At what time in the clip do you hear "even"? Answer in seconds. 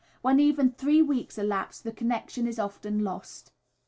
0.39-0.71